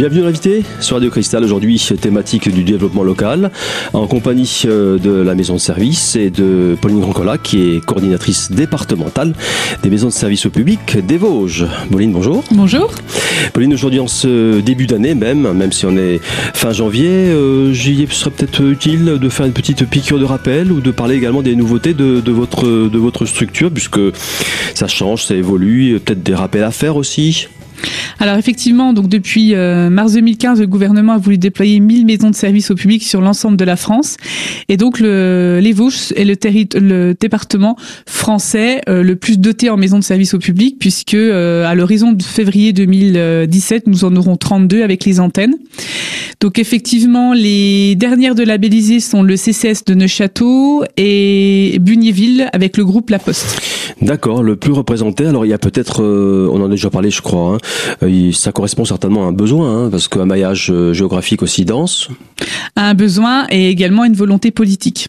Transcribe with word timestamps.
Bienvenue 0.00 0.22
l'invité 0.22 0.64
sur 0.80 0.96
Radio 0.96 1.10
Cristal, 1.10 1.44
aujourd'hui 1.44 1.78
thématique 2.00 2.50
du 2.50 2.64
développement 2.64 3.02
local, 3.02 3.50
en 3.92 4.06
compagnie 4.06 4.62
euh, 4.64 4.98
de 4.98 5.10
la 5.10 5.34
maison 5.34 5.52
de 5.52 5.58
service 5.58 6.16
et 6.16 6.30
de 6.30 6.74
Pauline 6.80 7.00
Grancola, 7.00 7.36
qui 7.36 7.60
est 7.60 7.84
coordinatrice 7.84 8.50
départementale 8.50 9.34
des 9.82 9.90
maisons 9.90 10.06
de 10.06 10.12
service 10.14 10.46
au 10.46 10.48
public 10.48 11.06
des 11.06 11.18
Vosges. 11.18 11.66
Pauline, 11.92 12.12
bonjour. 12.12 12.42
Bonjour. 12.50 12.90
Pauline, 13.52 13.74
aujourd'hui 13.74 14.00
en 14.00 14.06
ce 14.06 14.60
début 14.60 14.86
d'année 14.86 15.14
même, 15.14 15.52
même 15.52 15.70
si 15.70 15.84
on 15.84 15.94
est 15.98 16.18
fin 16.54 16.72
janvier, 16.72 17.10
euh, 17.10 17.74
j'y 17.74 18.06
serait 18.10 18.30
peut-être 18.30 18.62
utile 18.62 19.18
de 19.20 19.28
faire 19.28 19.44
une 19.44 19.52
petite 19.52 19.84
piqûre 19.84 20.18
de 20.18 20.24
rappel 20.24 20.72
ou 20.72 20.80
de 20.80 20.92
parler 20.92 21.16
également 21.16 21.42
des 21.42 21.56
nouveautés 21.56 21.92
de, 21.92 22.22
de 22.22 22.32
votre, 22.32 22.64
de 22.64 22.98
votre 22.98 23.26
structure, 23.26 23.70
puisque 23.70 24.00
ça 24.72 24.88
change, 24.88 25.26
ça 25.26 25.34
évolue, 25.34 26.00
peut-être 26.00 26.22
des 26.22 26.34
rappels 26.34 26.64
à 26.64 26.70
faire 26.70 26.96
aussi. 26.96 27.48
Alors 28.20 28.36
effectivement, 28.36 28.92
donc 28.92 29.08
depuis 29.08 29.54
euh, 29.54 29.88
mars 29.88 30.12
2015, 30.12 30.60
le 30.60 30.66
gouvernement 30.66 31.14
a 31.14 31.18
voulu 31.18 31.38
déployer 31.38 31.80
1000 31.80 32.04
maisons 32.04 32.28
de 32.28 32.34
services 32.34 32.70
au 32.70 32.74
public 32.74 33.02
sur 33.02 33.22
l'ensemble 33.22 33.56
de 33.56 33.64
la 33.64 33.76
France. 33.76 34.18
Et 34.68 34.76
donc 34.76 35.00
le, 35.00 35.58
les 35.62 35.72
Vosges 35.72 36.12
est 36.16 36.24
le, 36.24 36.36
le 36.78 37.14
département 37.18 37.76
français 38.06 38.82
euh, 38.90 39.02
le 39.02 39.16
plus 39.16 39.38
doté 39.38 39.70
en 39.70 39.78
maisons 39.78 39.98
de 39.98 40.04
services 40.04 40.34
au 40.34 40.38
public, 40.38 40.76
puisque 40.78 41.14
euh, 41.14 41.64
à 41.64 41.74
l'horizon 41.74 42.12
de 42.12 42.22
février 42.22 42.74
2017, 42.74 43.86
nous 43.86 44.04
en 44.04 44.14
aurons 44.16 44.36
32 44.36 44.82
avec 44.82 45.06
les 45.06 45.18
antennes. 45.18 45.54
Donc 46.40 46.58
effectivement, 46.58 47.32
les 47.32 47.94
dernières 47.96 48.34
de 48.34 48.42
labelliser 48.42 49.00
sont 49.00 49.22
le 49.22 49.36
CCS 49.36 49.84
de 49.86 49.94
Neuchâteau 49.94 50.84
et 50.98 51.78
Bugneville 51.80 52.48
avec 52.52 52.76
le 52.76 52.84
groupe 52.84 53.08
La 53.10 53.18
Poste. 53.18 53.60
D'accord, 54.00 54.42
le 54.42 54.56
plus 54.56 54.72
représenté. 54.72 55.26
Alors 55.26 55.44
il 55.44 55.48
y 55.48 55.54
a 55.54 55.58
peut-être, 55.58 56.02
on 56.02 56.60
en 56.60 56.66
a 56.66 56.68
déjà 56.68 56.88
parlé, 56.88 57.10
je 57.10 57.20
crois. 57.20 57.54
Hein, 57.54 57.58
ça 58.32 58.52
correspond 58.52 58.84
certainement 58.84 59.24
à 59.24 59.28
un 59.28 59.32
besoin, 59.32 59.84
hein, 59.84 59.88
parce 59.90 60.08
qu'un 60.08 60.26
maillage 60.26 60.70
euh, 60.70 60.92
géographique 60.92 61.42
aussi 61.42 61.64
dense. 61.64 62.08
Un 62.76 62.94
besoin 62.94 63.46
et 63.50 63.68
également 63.68 64.04
une 64.04 64.14
volonté 64.14 64.50
politique. 64.50 65.08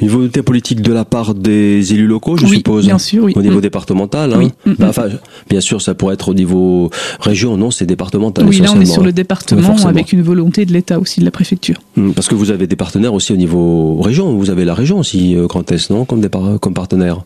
Une 0.00 0.08
volonté 0.08 0.42
politique 0.42 0.80
de 0.80 0.92
la 0.92 1.04
part 1.04 1.34
des 1.34 1.92
élus 1.92 2.06
locaux, 2.06 2.36
je 2.36 2.46
suppose. 2.46 2.86
Bien 2.86 2.98
sûr, 2.98 3.24
oui. 3.24 3.32
Au 3.36 3.42
niveau 3.42 3.58
mm. 3.58 3.62
départemental. 3.62 4.32
Hein. 4.32 4.50
Mm, 4.64 4.70
mm. 4.70 4.84
enfin, 4.84 5.04
bien 5.48 5.60
sûr, 5.60 5.82
ça 5.82 5.94
pourrait 5.94 6.14
être 6.14 6.30
au 6.30 6.34
niveau 6.34 6.90
région, 7.20 7.56
non, 7.56 7.70
c'est 7.70 7.86
départemental. 7.86 8.46
Oui, 8.46 8.58
là, 8.58 8.72
on 8.74 8.80
est 8.80 8.86
sur 8.86 9.04
le 9.04 9.12
département 9.12 9.76
avec 9.84 10.12
une 10.12 10.22
volonté 10.22 10.64
de 10.64 10.72
l'État 10.72 10.98
aussi, 10.98 11.20
de 11.20 11.24
la 11.24 11.30
préfecture. 11.30 11.76
Parce 12.14 12.28
que 12.28 12.34
vous 12.34 12.50
avez 12.50 12.66
des 12.66 12.76
partenaires 12.76 13.14
aussi 13.14 13.32
au 13.32 13.36
niveau 13.36 14.00
région. 14.00 14.36
Vous 14.36 14.50
avez 14.50 14.64
la 14.64 14.74
région 14.74 14.98
aussi, 14.98 15.36
euh, 15.36 15.46
Grand 15.46 15.70
Est, 15.70 15.90
non, 15.90 16.04
comme, 16.04 16.26
comme 16.58 16.74
partenaire. 16.74 17.24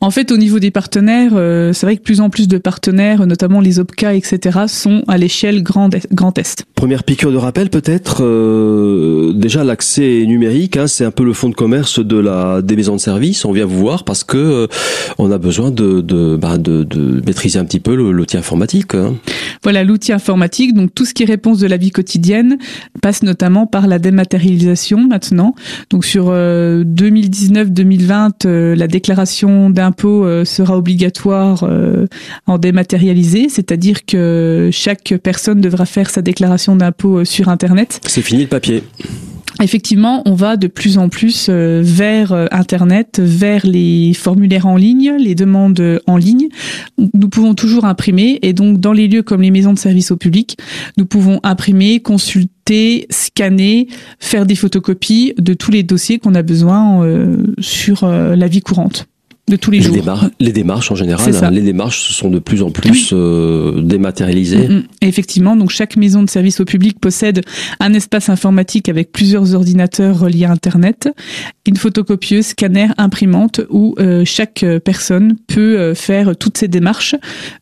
En 0.00 0.10
fait, 0.10 0.32
au 0.32 0.36
niveau 0.36 0.58
des 0.58 0.70
partenaires, 0.70 1.32
euh, 1.34 1.72
c'est 1.72 1.86
vrai 1.86 1.96
que 1.96 2.02
plus 2.02 2.20
en 2.20 2.28
plus 2.30 2.48
de 2.48 2.58
partenaires, 2.58 3.26
notamment 3.26 3.60
les 3.60 3.78
OPCA, 3.78 4.14
etc., 4.14 4.60
sont 4.66 5.02
à 5.08 5.18
l'échelle 5.18 5.62
Grand 5.62 5.90
Est. 5.94 6.64
Première 6.74 7.04
piqûre 7.04 7.30
de 7.30 7.36
rappel, 7.36 7.70
peut-être 7.70 8.24
euh, 8.24 9.32
déjà 9.32 9.62
l'accès 9.62 10.24
numérique, 10.26 10.76
hein, 10.76 10.88
c'est 10.88 11.04
un 11.04 11.12
peu 11.12 11.24
le 11.24 11.32
fond 11.32 11.48
de 11.48 11.54
commerce 11.54 12.04
de 12.04 12.18
la 12.18 12.60
des 12.62 12.74
maisons 12.74 12.96
de 12.96 13.00
service. 13.00 13.44
On 13.44 13.52
vient 13.52 13.66
vous 13.66 13.78
voir 13.78 14.02
parce 14.04 14.24
que 14.24 14.36
euh, 14.36 14.66
on 15.18 15.30
a 15.30 15.38
besoin 15.38 15.70
de 15.70 16.00
de, 16.00 16.36
bah, 16.36 16.58
de, 16.58 16.82
de 16.82 17.22
maîtriser 17.24 17.58
un 17.58 17.64
petit 17.64 17.80
peu 17.80 17.94
l'outil 17.94 18.36
informatique. 18.36 18.94
Hein. 18.94 19.14
Voilà, 19.62 19.84
l'outil 19.84 20.12
informatique. 20.12 20.74
Donc 20.74 20.92
tout 20.94 21.04
ce 21.04 21.14
qui 21.14 21.22
est 21.22 21.26
réponse 21.26 21.60
de 21.60 21.68
la 21.68 21.76
vie 21.76 21.90
quotidienne 21.90 22.58
passe 23.00 23.22
notamment 23.22 23.66
par 23.66 23.86
la 23.86 24.00
dématérialisation 24.00 25.06
maintenant. 25.06 25.54
Donc 25.90 26.04
sur 26.04 26.32
2019-2020, 26.32 28.74
la 28.74 28.88
déclaration 28.88 29.51
d'impôt 29.70 30.24
euh, 30.24 30.44
sera 30.44 30.76
obligatoire 30.76 31.64
euh, 31.64 32.06
en 32.46 32.58
dématérialisé, 32.58 33.48
c'est-à-dire 33.48 34.04
que 34.04 34.70
chaque 34.72 35.14
personne 35.22 35.60
devra 35.60 35.86
faire 35.86 36.10
sa 36.10 36.22
déclaration 36.22 36.76
d'impôt 36.76 37.18
euh, 37.18 37.24
sur 37.24 37.48
Internet. 37.48 38.00
C'est 38.06 38.22
fini 38.22 38.42
le 38.42 38.48
papier. 38.48 38.82
Effectivement, 39.60 40.22
on 40.24 40.34
va 40.34 40.56
de 40.56 40.66
plus 40.66 40.96
en 40.96 41.08
plus 41.10 41.50
vers 41.50 42.32
Internet, 42.50 43.20
vers 43.22 43.66
les 43.66 44.12
formulaires 44.14 44.66
en 44.66 44.76
ligne, 44.76 45.12
les 45.18 45.34
demandes 45.34 46.00
en 46.06 46.16
ligne. 46.16 46.48
Nous 46.98 47.28
pouvons 47.28 47.54
toujours 47.54 47.84
imprimer 47.84 48.38
et 48.40 48.54
donc 48.54 48.80
dans 48.80 48.94
les 48.94 49.08
lieux 49.08 49.22
comme 49.22 49.42
les 49.42 49.50
maisons 49.50 49.74
de 49.74 49.78
service 49.78 50.10
au 50.10 50.16
public, 50.16 50.56
nous 50.96 51.04
pouvons 51.04 51.38
imprimer, 51.42 52.00
consulter, 52.00 53.06
scanner, 53.10 53.88
faire 54.18 54.46
des 54.46 54.56
photocopies 54.56 55.34
de 55.38 55.52
tous 55.52 55.70
les 55.70 55.82
dossiers 55.82 56.18
qu'on 56.18 56.34
a 56.34 56.42
besoin 56.42 57.06
sur 57.60 58.06
la 58.08 58.48
vie 58.48 58.62
courante 58.62 59.06
de 59.48 59.56
tous 59.56 59.70
les, 59.70 59.78
les 59.78 59.84
jours. 59.84 60.28
Les 60.38 60.52
démarches 60.52 60.92
en 60.92 60.94
général, 60.94 61.34
hein, 61.34 61.50
les 61.50 61.62
démarches 61.62 62.12
sont 62.12 62.30
de 62.30 62.38
plus 62.38 62.62
en 62.62 62.70
plus 62.70 63.10
euh, 63.12 63.82
dématérialisées. 63.82 64.68
Mm, 64.68 64.74
mm. 64.74 64.84
effectivement, 65.02 65.56
donc 65.56 65.70
chaque 65.70 65.96
maison 65.96 66.22
de 66.22 66.30
service 66.30 66.60
au 66.60 66.64
public 66.64 67.00
possède 67.00 67.42
un 67.80 67.92
espace 67.92 68.28
informatique 68.28 68.88
avec 68.88 69.10
plusieurs 69.10 69.54
ordinateurs 69.54 70.20
reliés 70.20 70.44
à 70.44 70.52
Internet, 70.52 71.08
une 71.66 71.76
photocopieuse, 71.76 72.46
scanner, 72.46 72.88
imprimante 72.98 73.60
où 73.68 73.94
euh, 73.98 74.24
chaque 74.24 74.64
personne 74.84 75.36
peut 75.48 75.78
euh, 75.78 75.94
faire 75.94 76.36
toutes 76.36 76.58
ces 76.58 76.68
démarches. 76.68 77.16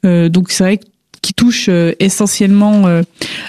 donc 0.05 0.51
c'est 0.51 0.65
vrai 0.65 0.79
que 0.79 0.85
qui 1.22 1.34
touche 1.34 1.69
euh, 1.69 1.92
essentiellement 2.00 2.86
euh, 2.86 3.03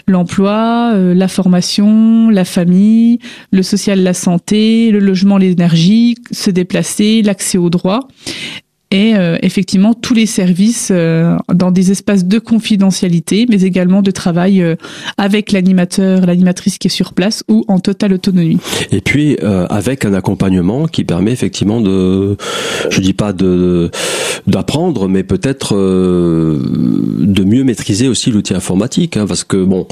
l'emploi, 0.07 0.91
euh, 0.93 1.13
la 1.13 1.27
formation, 1.27 2.29
la 2.29 2.45
famille, 2.45 3.19
le 3.51 3.63
social, 3.63 4.03
la 4.03 4.13
santé, 4.13 4.91
le 4.91 4.99
logement, 4.99 5.37
l'énergie, 5.37 6.15
se 6.31 6.49
déplacer, 6.49 7.21
l'accès 7.21 7.57
aux 7.57 7.69
droits 7.69 8.07
et 8.91 9.15
euh, 9.15 9.37
effectivement 9.41 9.93
tous 9.93 10.13
les 10.13 10.25
services 10.25 10.89
euh, 10.91 11.37
dans 11.51 11.71
des 11.71 11.91
espaces 11.91 12.25
de 12.25 12.39
confidentialité, 12.39 13.45
mais 13.49 13.61
également 13.61 14.01
de 14.01 14.11
travail 14.11 14.61
euh, 14.61 14.75
avec 15.17 15.53
l'animateur, 15.53 16.25
l'animatrice 16.25 16.77
qui 16.77 16.87
est 16.87 16.91
sur 16.91 17.13
place 17.13 17.43
ou 17.47 17.63
en 17.69 17.79
totale 17.79 18.13
autonomie. 18.13 18.59
Et 18.91 19.01
puis 19.01 19.37
avec 19.69 20.05
un 20.05 20.13
accompagnement 20.13 20.87
qui 20.87 21.03
permet 21.03 21.31
effectivement 21.31 21.79
de, 21.79 22.35
je 22.89 22.99
dis 22.99 23.13
pas 23.13 23.33
de 23.33 23.89
d'apprendre, 24.47 25.07
mais 25.07 25.23
peut-être 25.23 25.75
de 25.75 27.43
mieux 27.43 27.63
maîtriser 27.63 28.07
aussi 28.07 28.31
l'outil 28.31 28.53
informatique, 28.53 29.17
hein, 29.17 29.25
parce 29.27 29.43
que 29.43 29.63
bon, 29.63 29.87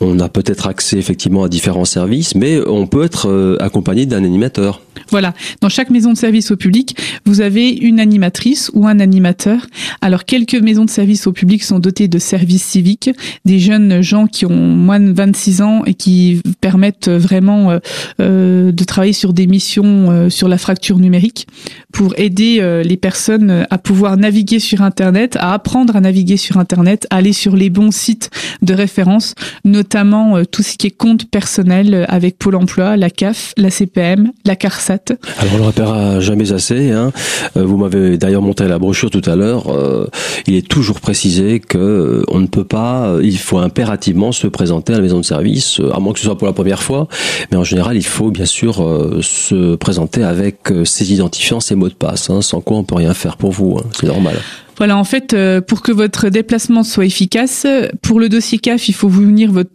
on 0.00 0.18
a 0.20 0.28
peut-être 0.28 0.66
accès 0.66 0.98
effectivement 0.98 1.44
à 1.44 1.48
différents 1.48 1.84
services, 1.84 2.34
mais 2.34 2.60
on 2.66 2.86
peut 2.86 3.04
être 3.04 3.56
accompagné 3.60 4.06
d'un 4.06 4.24
animateur. 4.24 4.80
Voilà, 5.10 5.34
dans 5.60 5.68
chaque 5.68 5.90
maison 5.90 6.12
de 6.12 6.18
service 6.18 6.50
au 6.50 6.56
public, 6.56 6.96
vous 7.24 7.40
avez 7.40 7.68
une 7.68 8.00
animatrice 8.00 8.33
ou 8.74 8.86
un 8.86 9.00
animateur. 9.00 9.66
Alors 10.00 10.24
quelques 10.24 10.54
maisons 10.54 10.84
de 10.84 10.90
service 10.90 11.26
au 11.26 11.32
public 11.32 11.62
sont 11.62 11.78
dotées 11.78 12.08
de 12.08 12.18
services 12.18 12.64
civiques, 12.64 13.10
des 13.44 13.58
jeunes 13.58 14.02
gens 14.02 14.26
qui 14.26 14.44
ont 14.46 14.50
moins 14.50 15.00
de 15.00 15.12
26 15.12 15.62
ans 15.62 15.82
et 15.86 15.94
qui 15.94 16.42
permettent 16.60 17.08
vraiment 17.08 17.70
euh, 17.70 17.78
euh, 18.20 18.72
de 18.72 18.84
travailler 18.84 19.12
sur 19.12 19.32
des 19.32 19.46
missions 19.46 20.10
euh, 20.10 20.30
sur 20.30 20.48
la 20.48 20.58
fracture 20.58 20.98
numérique 20.98 21.46
pour 21.92 22.14
aider 22.18 22.60
les 22.84 22.96
personnes 22.96 23.66
à 23.70 23.78
pouvoir 23.78 24.16
naviguer 24.16 24.58
sur 24.58 24.82
Internet, 24.82 25.36
à 25.36 25.52
apprendre 25.52 25.94
à 25.94 26.00
naviguer 26.00 26.36
sur 26.36 26.58
Internet, 26.58 27.06
à 27.10 27.18
aller 27.18 27.32
sur 27.32 27.54
les 27.54 27.70
bons 27.70 27.92
sites 27.92 28.30
de 28.62 28.74
référence, 28.74 29.36
notamment 29.64 30.44
tout 30.44 30.64
ce 30.64 30.76
qui 30.76 30.88
est 30.88 30.96
compte 30.96 31.30
personnel 31.30 32.04
avec 32.08 32.36
Pôle 32.36 32.56
Emploi, 32.56 32.96
la 32.96 33.10
CAF, 33.10 33.54
la 33.56 33.70
CPM, 33.70 34.32
la 34.44 34.56
CARSAT 34.56 35.14
alors 35.38 35.54
on 35.54 35.58
le 35.58 35.64
répétera 35.64 36.20
jamais 36.20 36.52
assez. 36.52 36.90
Hein. 36.90 37.12
Vous 37.54 37.76
m'avez 37.76 38.18
d'ailleurs 38.24 38.42
montré 38.42 38.68
la 38.68 38.78
brochure 38.78 39.10
tout 39.10 39.22
à 39.26 39.36
l'heure. 39.36 39.72
Euh, 39.72 40.06
il 40.46 40.54
est 40.54 40.66
toujours 40.66 41.00
précisé 41.00 41.60
que 41.60 41.78
euh, 41.78 42.24
on 42.28 42.40
ne 42.40 42.46
peut 42.46 42.64
pas, 42.64 43.16
il 43.22 43.38
faut 43.38 43.58
impérativement 43.58 44.32
se 44.32 44.46
présenter 44.46 44.92
à 44.92 44.96
la 44.96 45.02
maison 45.02 45.18
de 45.18 45.24
service, 45.24 45.80
à 45.92 46.00
moins 46.00 46.12
que 46.12 46.18
ce 46.18 46.24
soit 46.24 46.38
pour 46.38 46.46
la 46.46 46.52
première 46.52 46.82
fois. 46.82 47.08
Mais 47.50 47.56
en 47.56 47.64
général, 47.64 47.96
il 47.96 48.06
faut 48.06 48.30
bien 48.30 48.46
sûr 48.46 48.76
se 49.20 49.74
présenter 49.76 50.22
avec 50.22 50.72
ses 50.84 51.12
identifiants, 51.12 51.60
ses 51.60 51.74
mots 51.74 51.88
de 51.88 51.94
passe. 51.94 52.30
Hein, 52.30 52.42
sans 52.42 52.60
quoi 52.60 52.78
on 52.78 52.84
peut 52.84 52.94
rien 52.94 53.14
faire 53.14 53.36
pour 53.36 53.52
vous. 53.52 53.76
Hein. 53.78 53.84
C'est 53.92 54.06
normal. 54.06 54.36
Voilà, 54.76 54.96
en 54.96 55.04
fait, 55.04 55.34
euh, 55.34 55.60
pour 55.60 55.82
que 55.82 55.92
votre 55.92 56.28
déplacement 56.28 56.82
soit 56.82 57.06
efficace, 57.06 57.66
pour 58.02 58.18
le 58.18 58.28
dossier 58.28 58.58
CAF, 58.58 58.88
il 58.88 58.92
faut 58.92 59.08
vous 59.08 59.22
votre, 59.46 59.70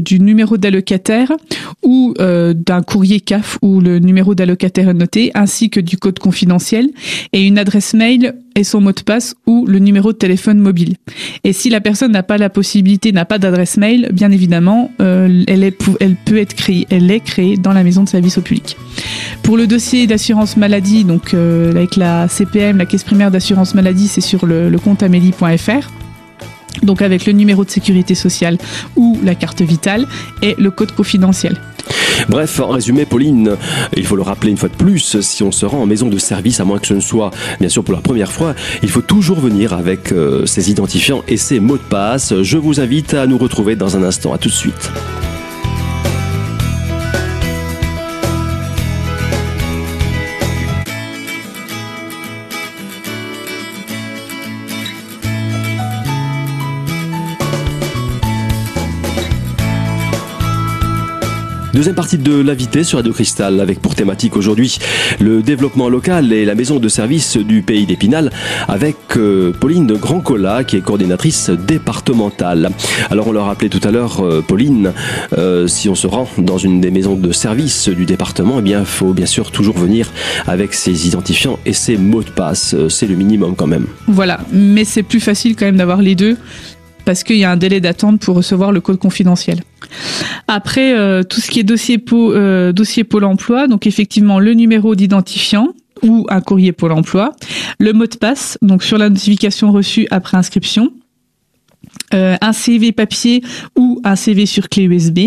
du 0.00 0.20
numéro 0.20 0.56
d'allocataire 0.56 1.32
ou 1.82 2.14
euh, 2.20 2.54
d'un 2.54 2.82
courrier 2.82 3.20
CAF 3.20 3.58
où 3.62 3.80
le 3.80 3.98
numéro 3.98 4.34
d'allocataire 4.34 4.88
est 4.88 4.94
noté, 4.94 5.30
ainsi 5.34 5.68
que 5.70 5.80
du 5.80 5.98
code 5.98 6.18
confidentiel 6.18 6.88
et 7.32 7.46
une 7.46 7.58
adresse 7.58 7.94
mail 7.94 8.34
et 8.54 8.64
son 8.64 8.80
mot 8.80 8.92
de 8.92 9.00
passe 9.00 9.34
ou 9.46 9.66
le 9.66 9.78
numéro 9.78 10.12
de 10.12 10.18
téléphone 10.18 10.58
mobile. 10.58 10.94
Et 11.44 11.52
si 11.52 11.70
la 11.70 11.80
personne 11.80 12.12
n'a 12.12 12.22
pas 12.22 12.38
la 12.38 12.50
possibilité, 12.50 13.12
n'a 13.12 13.24
pas 13.24 13.38
d'adresse 13.38 13.76
mail, 13.76 14.10
bien 14.12 14.30
évidemment, 14.30 14.90
euh, 15.00 15.42
elle, 15.46 15.64
est, 15.64 15.76
elle 16.00 16.16
peut 16.16 16.38
être 16.38 16.54
créée, 16.54 16.86
elle 16.90 17.10
est 17.10 17.20
créée 17.20 17.56
dans 17.56 17.72
la 17.72 17.84
maison 17.84 18.04
de 18.04 18.08
service 18.08 18.38
au 18.38 18.42
public. 18.42 18.76
Pour 19.42 19.56
le 19.56 19.66
dossier 19.66 20.06
d'assurance 20.06 20.56
maladie, 20.56 21.04
donc 21.04 21.34
avec 21.34 21.96
la 21.96 22.28
CPM, 22.28 22.78
la 22.78 22.86
caisse 22.86 23.04
primaire 23.04 23.30
d'assurance 23.30 23.74
maladie, 23.74 24.08
c'est 24.08 24.20
sur 24.20 24.46
le, 24.46 24.70
compte 24.78 25.02
amélie.fr. 25.02 26.03
donc 26.84 27.02
avec 27.02 27.26
le 27.26 27.32
numéro 27.32 27.64
de 27.64 27.70
sécurité 27.70 28.14
sociale 28.14 28.58
ou 28.96 29.18
la 29.22 29.34
carte 29.34 29.62
vitale 29.62 30.06
et 30.42 30.54
le 30.58 30.70
code 30.70 30.92
confidentiel. 30.92 31.60
Bref, 32.28 32.60
en 32.60 32.68
résumé, 32.68 33.04
Pauline, 33.04 33.56
il 33.96 34.06
faut 34.06 34.16
le 34.16 34.22
rappeler 34.22 34.50
une 34.50 34.56
fois 34.56 34.68
de 34.68 34.76
plus, 34.76 35.20
si 35.20 35.42
on 35.42 35.52
se 35.52 35.66
rend 35.66 35.82
en 35.82 35.86
maison 35.86 36.08
de 36.08 36.18
service, 36.18 36.60
à 36.60 36.64
moins 36.64 36.78
que 36.78 36.86
ce 36.86 36.94
ne 36.94 37.00
soit 37.00 37.30
bien 37.60 37.68
sûr 37.68 37.84
pour 37.84 37.94
la 37.94 38.00
première 38.00 38.32
fois, 38.32 38.54
il 38.82 38.88
faut 38.88 39.02
toujours 39.02 39.40
venir 39.40 39.72
avec 39.72 40.12
euh, 40.12 40.46
ses 40.46 40.70
identifiants 40.70 41.22
et 41.28 41.36
ses 41.36 41.60
mots 41.60 41.76
de 41.76 41.82
passe. 41.82 42.40
Je 42.42 42.56
vous 42.56 42.80
invite 42.80 43.14
à 43.14 43.26
nous 43.26 43.38
retrouver 43.38 43.76
dans 43.76 43.96
un 43.96 44.02
instant. 44.02 44.32
À 44.32 44.38
tout 44.38 44.48
de 44.48 44.54
suite. 44.54 44.90
Deuxième 61.74 61.96
partie 61.96 62.18
de 62.18 62.40
l'invité 62.40 62.84
sur 62.84 62.98
Radio 62.98 63.12
Cristal 63.12 63.58
avec 63.58 63.80
pour 63.80 63.96
thématique 63.96 64.36
aujourd'hui 64.36 64.78
le 65.18 65.42
développement 65.42 65.88
local 65.88 66.32
et 66.32 66.44
la 66.44 66.54
maison 66.54 66.78
de 66.78 66.88
service 66.88 67.36
du 67.36 67.62
pays 67.62 67.84
d'Épinal 67.84 68.30
avec 68.68 68.96
euh, 69.16 69.52
Pauline 69.52 69.84
de 69.84 69.96
Grandcola 69.96 70.62
qui 70.62 70.76
est 70.76 70.82
coordinatrice 70.82 71.50
départementale. 71.50 72.70
Alors 73.10 73.26
on 73.26 73.32
l'a 73.32 73.42
rappelé 73.42 73.70
tout 73.70 73.80
à 73.82 73.90
l'heure, 73.90 74.24
euh, 74.24 74.40
Pauline, 74.40 74.92
euh, 75.36 75.66
si 75.66 75.88
on 75.88 75.96
se 75.96 76.06
rend 76.06 76.28
dans 76.38 76.58
une 76.58 76.80
des 76.80 76.92
maisons 76.92 77.16
de 77.16 77.32
service 77.32 77.88
du 77.88 78.06
département, 78.06 78.60
eh 78.60 78.62
bien 78.62 78.84
faut 78.84 79.12
bien 79.12 79.26
sûr 79.26 79.50
toujours 79.50 79.76
venir 79.76 80.12
avec 80.46 80.74
ses 80.74 81.08
identifiants 81.08 81.58
et 81.66 81.72
ses 81.72 81.96
mots 81.96 82.22
de 82.22 82.30
passe. 82.30 82.76
C'est 82.88 83.08
le 83.08 83.16
minimum 83.16 83.56
quand 83.56 83.66
même. 83.66 83.86
Voilà, 84.06 84.38
mais 84.52 84.84
c'est 84.84 85.02
plus 85.02 85.18
facile 85.18 85.56
quand 85.56 85.64
même 85.64 85.78
d'avoir 85.78 86.02
les 86.02 86.14
deux 86.14 86.36
parce 87.04 87.24
qu'il 87.24 87.36
y 87.36 87.44
a 87.44 87.50
un 87.50 87.56
délai 87.56 87.80
d'attente 87.80 88.20
pour 88.20 88.36
recevoir 88.36 88.70
le 88.70 88.80
code 88.80 88.98
confidentiel. 88.98 89.62
Après, 90.48 90.96
euh, 90.96 91.22
tout 91.22 91.40
ce 91.40 91.50
qui 91.50 91.60
est 91.60 91.64
dossier, 91.64 92.02
euh, 92.12 92.72
dossier 92.72 93.04
Pôle 93.04 93.24
emploi, 93.24 93.66
donc 93.66 93.86
effectivement 93.86 94.38
le 94.38 94.54
numéro 94.54 94.94
d'identifiant 94.94 95.68
ou 96.02 96.26
un 96.28 96.40
courrier 96.40 96.72
Pôle 96.72 96.92
emploi, 96.92 97.32
le 97.78 97.92
mot 97.92 98.06
de 98.06 98.16
passe, 98.16 98.58
donc 98.62 98.82
sur 98.82 98.98
la 98.98 99.08
notification 99.08 99.72
reçue 99.72 100.06
après 100.10 100.36
inscription, 100.36 100.92
euh, 102.14 102.36
un 102.40 102.52
CV 102.52 102.92
papier 102.92 103.42
ou 103.76 104.00
un 104.04 104.16
CV 104.16 104.46
sur 104.46 104.68
clé 104.68 104.84
USB. 104.84 105.18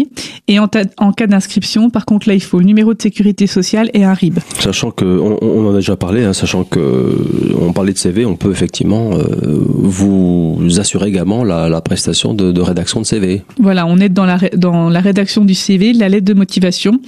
Et 0.47 0.59
en, 0.59 0.67
en 0.97 1.11
cas 1.11 1.27
d'inscription, 1.27 1.89
par 1.89 2.05
contre, 2.05 2.27
là, 2.27 2.33
il 2.33 2.41
faut 2.41 2.59
le 2.59 2.65
numéro 2.65 2.93
de 2.93 3.01
sécurité 3.01 3.47
sociale 3.47 3.89
et 3.93 4.03
un 4.03 4.13
RIB. 4.13 4.39
Sachant 4.59 4.91
que, 4.91 5.05
on, 5.05 5.37
on 5.41 5.67
en 5.67 5.73
a 5.73 5.75
déjà 5.75 5.95
parlé, 5.95 6.23
hein, 6.23 6.33
sachant 6.33 6.63
que 6.63 7.15
on 7.59 7.73
parlait 7.73 7.93
de 7.93 7.97
CV, 7.97 8.25
on 8.25 8.35
peut 8.35 8.51
effectivement 8.51 9.11
euh, 9.13 9.25
vous 9.43 10.59
assurer 10.77 11.09
également 11.09 11.43
la, 11.43 11.69
la 11.69 11.81
prestation 11.81 12.33
de, 12.33 12.51
de, 12.51 12.61
rédaction 12.61 13.01
de 13.01 13.05
CV. 13.05 13.43
Voilà, 13.59 13.85
on 13.85 13.97
est 13.97 14.09
dans 14.09 14.25
la, 14.25 14.37
dans 14.55 14.89
la 14.89 14.99
rédaction 14.99 15.45
du 15.45 15.53
CV, 15.53 15.93
la 15.93 16.09
lettre 16.09 16.25
de 16.25 16.33
motivation. 16.33 16.99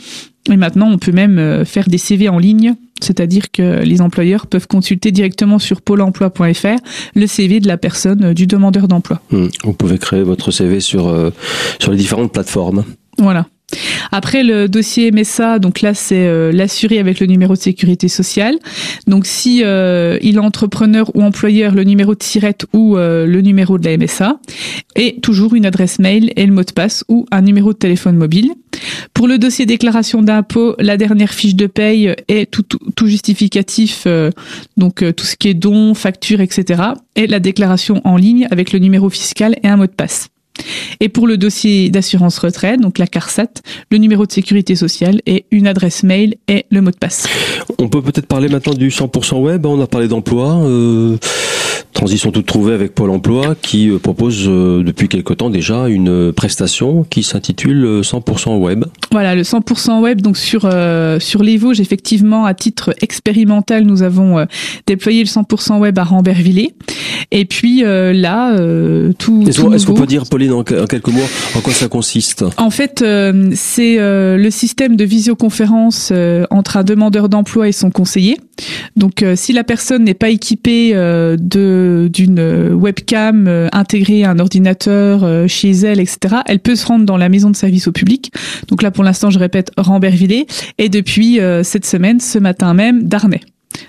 Et 0.51 0.57
maintenant, 0.57 0.89
on 0.91 0.97
peut 0.97 1.11
même 1.11 1.37
euh, 1.37 1.65
faire 1.65 1.89
des 1.89 1.97
CV 1.97 2.29
en 2.29 2.39
ligne 2.39 2.75
c'est-à-dire 3.01 3.51
que 3.51 3.83
les 3.83 4.01
employeurs 4.01 4.47
peuvent 4.47 4.67
consulter 4.67 5.11
directement 5.11 5.59
sur 5.59 5.81
pôle 5.81 6.01
emploi.fr 6.01 6.79
le 7.15 7.27
CV 7.27 7.59
de 7.59 7.67
la 7.67 7.77
personne, 7.77 8.25
euh, 8.25 8.33
du 8.33 8.47
demandeur 8.47 8.87
d'emploi. 8.87 9.21
Hmm. 9.31 9.47
Vous 9.63 9.73
pouvez 9.73 9.97
créer 9.97 10.23
votre 10.23 10.51
CV 10.51 10.79
sur, 10.79 11.07
euh, 11.07 11.31
sur 11.79 11.91
les 11.91 11.97
différentes 11.97 12.31
plateformes. 12.31 12.83
Voilà. 13.17 13.45
Après 14.11 14.43
le 14.43 14.67
dossier 14.67 15.11
MSA, 15.11 15.59
donc 15.59 15.81
là 15.81 15.93
c'est 15.93 16.27
euh, 16.27 16.51
l'assuré 16.51 16.99
avec 16.99 17.19
le 17.19 17.27
numéro 17.27 17.53
de 17.53 17.59
sécurité 17.59 18.07
sociale. 18.07 18.57
Donc 19.07 19.25
si 19.25 19.61
euh, 19.63 20.17
il 20.21 20.35
est 20.35 20.39
entrepreneur 20.39 21.11
ou 21.15 21.21
employeur, 21.21 21.75
le 21.75 21.83
numéro 21.83 22.15
de 22.15 22.23
SIRET 22.23 22.57
ou 22.73 22.97
euh, 22.97 23.25
le 23.25 23.41
numéro 23.41 23.77
de 23.77 23.85
la 23.87 23.97
MSA, 23.97 24.39
et 24.95 25.19
toujours 25.21 25.53
une 25.53 25.65
adresse 25.65 25.99
mail 25.99 26.31
et 26.35 26.45
le 26.45 26.53
mot 26.53 26.63
de 26.63 26.71
passe 26.71 27.03
ou 27.07 27.25
un 27.31 27.41
numéro 27.41 27.73
de 27.73 27.77
téléphone 27.77 28.15
mobile. 28.15 28.53
Pour 29.13 29.27
le 29.27 29.37
dossier 29.37 29.65
déclaration 29.65 30.21
d'impôt, 30.21 30.75
la 30.79 30.97
dernière 30.97 31.33
fiche 31.33 31.55
de 31.55 31.67
paye 31.67 32.15
et 32.27 32.45
tout, 32.45 32.65
justificatif, 33.05 34.07
donc 34.77 35.03
tout 35.15 35.25
ce 35.25 35.35
qui 35.35 35.49
est 35.49 35.53
don, 35.53 35.93
facture, 35.93 36.41
etc. 36.41 36.83
Et 37.15 37.27
la 37.27 37.39
déclaration 37.39 38.01
en 38.03 38.17
ligne 38.17 38.47
avec 38.51 38.71
le 38.71 38.79
numéro 38.79 39.09
fiscal 39.09 39.55
et 39.63 39.67
un 39.67 39.77
mot 39.77 39.85
de 39.85 39.91
passe. 39.91 40.29
Et 40.99 41.09
pour 41.09 41.27
le 41.27 41.37
dossier 41.37 41.89
d'assurance 41.89 42.37
retraite, 42.39 42.81
donc 42.81 42.97
la 42.97 43.07
CARSAT, 43.07 43.61
le 43.91 43.97
numéro 43.97 44.25
de 44.25 44.31
sécurité 44.31 44.75
sociale 44.75 45.21
et 45.25 45.45
une 45.51 45.67
adresse 45.67 46.03
mail 46.03 46.35
et 46.47 46.65
le 46.69 46.81
mot 46.81 46.91
de 46.91 46.97
passe. 46.97 47.27
On 47.77 47.87
peut 47.87 48.01
peut-être 48.01 48.27
parler 48.27 48.49
maintenant 48.49 48.73
du 48.73 48.89
100% 48.89 49.41
web. 49.41 49.65
On 49.65 49.79
a 49.81 49.87
parlé 49.87 50.07
d'emploi. 50.07 50.57
Euh, 50.63 51.17
Transition 51.93 52.31
toute 52.31 52.45
trouvée 52.45 52.73
avec 52.73 52.93
Pôle 52.93 53.09
Emploi 53.09 53.55
qui 53.59 53.89
euh, 53.89 53.97
propose 53.97 54.45
euh, 54.47 54.83
depuis 54.83 55.07
quelque 55.07 55.33
temps 55.33 55.49
déjà 55.49 55.87
une 55.87 56.31
prestation 56.31 57.03
qui 57.09 57.23
s'intitule 57.23 58.01
100% 58.01 58.57
web. 58.57 58.85
Voilà, 59.11 59.33
le 59.33 59.41
100% 59.41 59.99
web 59.99 60.21
donc 60.21 60.37
sur 60.37 60.61
euh, 60.65 61.19
sur 61.19 61.41
les 61.41 61.57
Vosges 61.57 61.79
effectivement 61.79 62.45
à 62.45 62.53
titre 62.53 62.93
expérimental, 63.01 63.85
nous 63.85 64.03
avons 64.03 64.45
déployé 64.85 65.23
le 65.23 65.27
100% 65.27 65.79
web 65.79 65.97
à 65.97 66.03
Rambervillers 66.03 66.75
et 67.31 67.45
puis 67.45 67.81
là 67.81 68.55
tout 69.17 69.43
Est-ce 69.47 69.85
qu'on 69.85 69.93
peut 69.93 70.05
dire 70.05 70.25
Pauline 70.29 70.53
en, 70.53 70.63
quelques 70.63 71.07
mots 71.07 71.19
en 71.55 71.59
quoi 71.61 71.73
ça 71.73 71.87
consiste? 71.87 72.45
En 72.57 72.69
fait, 72.69 73.03
c'est 73.53 73.97
le 73.97 74.49
système 74.51 74.95
de 74.95 75.03
visioconférence 75.03 76.13
entre 76.51 76.77
un 76.77 76.83
demandeur 76.83 77.29
d'emploi 77.29 77.67
et 77.67 77.71
son 77.71 77.89
conseiller. 77.89 78.37
Donc 78.95 79.25
si 79.35 79.53
la 79.53 79.63
personne 79.63 80.03
n'est 80.03 80.13
pas 80.13 80.29
équipée 80.29 80.93
de 80.93 81.88
d'une 82.07 82.73
webcam 82.73 83.47
euh, 83.47 83.67
intégrée 83.71 84.23
à 84.23 84.31
un 84.31 84.39
ordinateur 84.39 85.23
euh, 85.23 85.47
chez 85.47 85.71
elle, 85.71 85.99
etc., 85.99 86.37
elle 86.45 86.59
peut 86.59 86.75
se 86.75 86.85
rendre 86.85 87.05
dans 87.05 87.17
la 87.17 87.29
maison 87.29 87.49
de 87.49 87.55
service 87.55 87.87
au 87.87 87.91
public. 87.91 88.31
Donc 88.67 88.81
là, 88.81 88.91
pour 88.91 89.03
l'instant, 89.03 89.29
je 89.29 89.39
répète, 89.39 89.71
Rambervillers. 89.77 90.47
Et 90.77 90.89
depuis 90.89 91.39
euh, 91.39 91.63
cette 91.63 91.85
semaine, 91.85 92.19
ce 92.19 92.39
matin 92.39 92.73
même, 92.73 93.03
Darnay. 93.03 93.41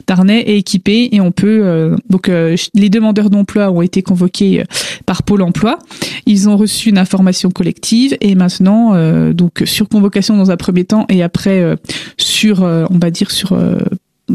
Darnay 0.06 0.40
est 0.40 0.58
équipé 0.58 1.08
et 1.12 1.20
on 1.20 1.32
peut 1.32 1.96
donc 2.10 2.28
les 2.28 2.88
demandeurs 2.90 3.28
d'emploi 3.28 3.70
ont 3.70 3.82
été 3.82 4.02
convoqués 4.02 4.62
par 5.04 5.22
Pôle 5.22 5.42
Emploi. 5.42 5.78
Ils 6.26 6.48
ont 6.48 6.56
reçu 6.56 6.90
une 6.90 6.98
information 6.98 7.50
collective 7.50 8.16
et 8.20 8.34
maintenant 8.34 8.94
donc 9.32 9.62
sur 9.64 9.88
convocation 9.88 10.36
dans 10.36 10.50
un 10.50 10.56
premier 10.56 10.84
temps 10.84 11.06
et 11.08 11.22
après 11.22 11.76
sur 12.18 12.62
on 12.62 12.98
va 12.98 13.10
dire 13.10 13.30
sur 13.30 13.56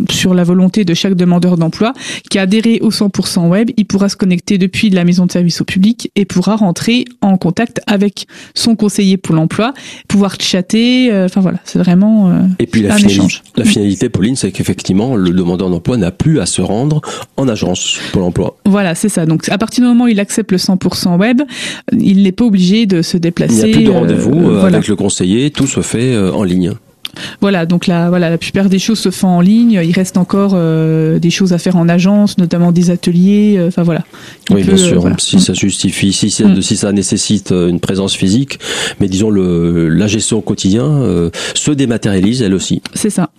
sur 0.10 0.34
la 0.34 0.44
volonté 0.44 0.86
de 0.86 0.94
chaque 0.94 1.16
demandeur 1.16 1.58
d'emploi 1.58 1.94
qui 2.30 2.40
a 2.40 2.44
adhéré 2.44 2.80
au 2.82 2.90
100% 2.90 3.48
web, 3.48 3.72
il 3.78 3.86
pourra 3.86 4.10
se 4.10 4.16
connecter 4.16 4.58
depuis 4.58 4.90
la 4.90 5.04
maison 5.04 5.26
de 5.26 5.32
service 5.32 5.62
au 5.62 5.66
public 5.66 6.12
et 6.16 6.26
pourra 6.26 6.56
rentrer 6.56 7.06
en 7.22 7.38
contact 7.38 7.82
avec 7.88 8.28
son 8.54 8.76
conseiller 8.76 9.18
pour 9.18 9.36
l'emploi, 9.36 9.74
pouvoir 10.08 10.36
chatter. 10.40 11.12
Euh, 11.12 11.26
enfin 11.26 11.42
voilà, 11.42 11.60
c'est 11.64 11.80
vraiment 11.80 12.30
euh, 12.30 12.42
et 12.60 12.68
puis 12.68 12.82
la 12.82 12.96
un 12.96 12.98
échange. 12.98 13.44
La 13.56 13.66
finalité, 13.66 14.10
Pauline, 14.10 14.36
c'est 14.36 14.52
qu'effectivement 14.52 15.16
le 15.16 15.32
demandeur 15.32 15.70
d'emploi 15.70 15.98
n'a 15.98 16.12
plus 16.12 16.40
à 16.40 16.46
se 16.46 16.62
rendre 16.62 17.02
en 17.38 17.48
agence 17.48 18.00
pour 18.12 18.22
l'emploi. 18.22 18.58
Voilà, 18.66 18.96
c'est 18.96 19.10
ça. 19.10 19.26
Donc 19.26 19.50
à 19.50 19.58
partir 19.58 19.84
du 19.84 19.90
moment 19.90 20.06
où 20.06 20.08
il 20.08 20.20
accepte 20.20 20.52
le 20.52 20.58
100% 20.58 21.18
web, 21.18 21.42
il 21.98 22.24
n'est 22.24 22.32
pas 22.32 22.46
obligé 22.46 22.86
de 22.86 23.02
se 23.02 23.18
déplacer. 23.18 23.54
Il 23.54 23.66
n'y 23.66 23.72
a 23.72 23.76
plus 23.76 23.84
de 23.86 23.92
rendez-vous 23.92 24.50
euh, 24.50 24.66
avec 24.66 24.88
le 24.88 24.96
conseiller, 24.96 25.52
tout 25.52 25.68
se 25.68 25.82
fait 25.82 26.18
en 26.18 26.44
ligne. 26.44 26.74
Voilà, 27.42 27.66
donc 27.66 27.88
la, 27.88 28.10
voilà, 28.10 28.30
la 28.30 28.38
plupart 28.38 28.70
des 28.70 28.80
choses 28.80 29.00
se 29.00 29.12
font 29.12 29.28
en 29.28 29.42
ligne. 29.42 29.80
Il 29.84 29.92
reste 29.94 30.18
encore 30.18 30.52
euh, 30.54 31.20
des 31.20 31.30
choses 31.30 31.54
à 31.54 31.58
faire 31.58 31.76
en 31.76 31.90
agence, 31.90 32.38
notamment 32.38 32.72
des 32.72 32.90
ateliers. 32.90 33.56
Euh, 33.58 33.68
enfin 33.68 33.84
voilà. 33.84 34.04
oui, 34.52 34.64
bien 34.64 34.78
sûr. 34.78 35.06
Si 35.18 35.40
ça 35.40 35.54
justifie, 35.54 36.14
si, 36.14 36.28
mm. 36.44 36.62
si 36.62 36.78
ça 36.78 36.92
nécessite 36.92 37.52
euh, 37.52 37.70
une 37.70 37.80
présence 37.80 38.16
physique, 38.16 38.60
mais 39.00 39.08
disons 39.08 39.30
le 39.30 39.90
la 39.90 40.08
gestion 40.08 40.38
au 40.38 40.42
quotidien 40.42 40.86
se 41.54 41.72
dématérialise 41.72 42.42
elle 42.42 42.54
aussi. 42.54 42.82
C'est 42.94 43.10
ça. 43.10 43.30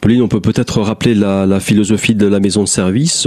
Pauline, 0.00 0.22
on 0.22 0.28
peut 0.28 0.40
peut-être 0.40 0.80
rappeler 0.80 1.14
la, 1.14 1.46
la, 1.46 1.60
philosophie 1.60 2.14
de 2.14 2.26
la 2.26 2.40
maison 2.40 2.62
de 2.62 2.68
service, 2.68 3.26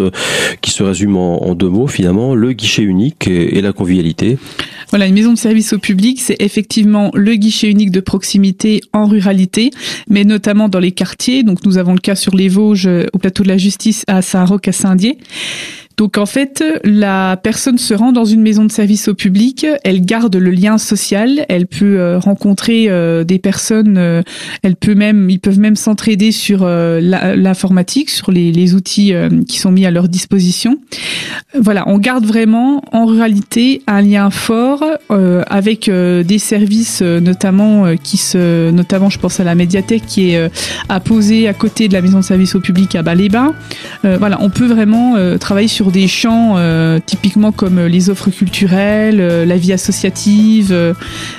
qui 0.62 0.72
se 0.72 0.84
résume 0.84 1.18
en, 1.18 1.46
en, 1.48 1.56
deux 1.56 1.70
mots 1.70 1.88
finalement 1.88 2.36
le 2.36 2.54
guichet 2.54 2.84
unique 2.84 3.28
et, 3.28 3.58
et 3.58 3.62
la 3.62 3.74
convivialité. 3.74 4.38
Voilà, 4.90 5.08
une 5.08 5.14
maison 5.14 5.34
de 5.34 5.38
service 5.38 5.74
au 5.74 5.78
public, 5.78 6.20
c'est 6.20 6.38
effectivement 6.40 7.12
le 7.14 7.36
guichet 7.36 7.70
unique 7.70 7.92
de 7.92 8.00
proximité 8.00 8.82
en 8.94 9.06
ruralité 9.06 9.72
mais 10.10 10.24
notamment 10.24 10.70
dans 10.70 10.80
les 10.80 10.92
quartiers. 10.92 11.44
Donc 11.44 11.66
nous 11.66 11.78
avons 11.78 11.94
le 11.94 12.00
cas 12.00 12.16
sur 12.16 12.36
les 12.36 12.50
Vosges, 12.50 12.90
au 13.14 13.18
plateau 13.18 13.44
de 13.44 13.50
la 13.50 13.58
Justice, 13.58 14.04
à 14.08 14.22
Saint-Roch, 14.22 14.68
à 14.68 14.72
Saint-Dié. 14.72 15.18
Donc 16.00 16.18
en 16.18 16.26
fait, 16.26 16.64
la 16.86 17.36
personne 17.36 17.78
se 17.78 17.94
rend 17.94 18.14
dans 18.14 18.24
une 18.24 18.42
maison 18.42 18.64
de 18.64 18.72
service 18.72 19.10
au 19.10 19.16
public, 19.16 19.68
elle 19.84 20.00
garde 20.00 20.34
le 20.34 20.50
lien 20.50 20.78
social, 20.78 21.46
elle 21.50 21.68
peut 21.68 22.00
euh, 22.00 22.20
rencontrer 22.20 22.86
euh, 22.88 23.26
des 23.26 23.38
personnes, 23.38 23.98
euh, 23.98 24.22
elle 24.64 24.78
peut 24.78 24.96
même, 24.96 25.30
ils 25.30 25.42
peuvent 25.42 25.60
même 25.60 25.76
s'entraider 25.76 26.32
sur 26.32 26.66
l'informatique, 26.66 28.10
sur 28.12 28.32
les, 28.32 28.74
outils 28.76 29.14
qui 29.48 29.58
sont 29.58 29.72
mis 29.72 29.86
à 29.86 29.92
leur 29.92 30.08
disposition. 30.08 30.78
Voilà, 31.60 31.84
on 31.88 31.98
garde 31.98 32.24
vraiment 32.24 32.82
en 32.94 33.06
réalité 33.06 33.82
un 33.88 34.02
lien 34.02 34.30
fort 34.30 34.84
avec 35.10 35.90
des 35.90 36.38
services 36.38 37.02
notamment 37.02 37.96
qui 38.04 38.18
se, 38.18 38.70
notamment 38.70 39.10
je 39.10 39.18
pense 39.18 39.40
à 39.40 39.44
la 39.44 39.56
médiathèque 39.56 40.04
qui 40.06 40.32
est 40.32 40.52
à 40.88 41.00
poser 41.00 41.48
à 41.48 41.54
côté 41.54 41.88
de 41.88 41.94
la 41.94 42.02
maison 42.02 42.20
de 42.20 42.24
service 42.24 42.54
au 42.54 42.60
public 42.60 42.94
à 42.96 43.02
Bas-les-Bains. 43.02 43.56
voilà, 44.04 44.38
on 44.42 44.50
peut 44.50 44.68
vraiment 44.68 45.16
travailler 45.40 45.68
sur 45.68 45.89
des 45.92 46.08
champs 46.08 46.58
typiquement 47.06 47.52
comme 47.52 47.80
les 47.86 48.10
offres 48.10 48.30
culturelles, 48.30 49.18
la 49.48 49.58
vie 49.58 49.74
associative. 49.74 50.96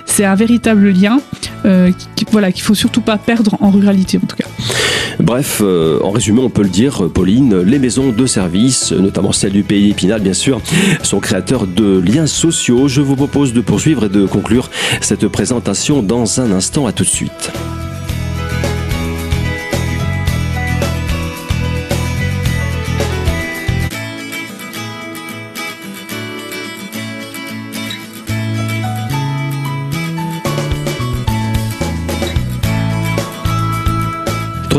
c'est 0.06 0.24
un 0.24 0.34
véritable 0.34 0.90
lien 0.90 1.20
qui, 1.62 2.26
voilà, 2.30 2.52
qu'il 2.52 2.62
faut 2.62 2.74
surtout 2.74 3.00
pas 3.00 3.18
perdre 3.18 3.56
en 3.60 3.70
ruralité 3.70 4.18
en 4.18 4.26
tout 4.26 4.36
cas. 4.36 4.46
Bref, 5.20 5.60
en 5.60 6.10
résumé, 6.10 6.40
on 6.40 6.50
peut 6.50 6.62
le 6.62 6.68
dire, 6.68 7.08
Pauline, 7.12 7.60
les 7.60 7.78
maisons 7.78 8.10
de 8.10 8.26
service, 8.26 8.92
notamment 8.92 9.32
celle 9.32 9.52
du 9.52 9.62
pays 9.62 9.90
Épinal 9.90 10.20
bien 10.20 10.32
sûr, 10.32 10.60
sont 11.02 11.20
créateurs 11.20 11.66
de 11.66 12.00
liens 12.00 12.26
sociaux. 12.26 12.88
Je 12.88 13.00
vous 13.00 13.16
propose 13.16 13.52
de 13.52 13.60
poursuivre 13.60 14.06
et 14.06 14.08
de 14.08 14.26
conclure 14.26 14.70
cette 15.00 15.26
présentation 15.28 16.02
dans 16.02 16.40
un 16.40 16.52
instant. 16.52 16.70
À 16.86 16.92
tout 16.92 17.04
de 17.04 17.08
suite. 17.08 17.50